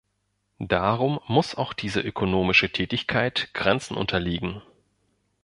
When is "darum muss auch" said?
0.65-1.73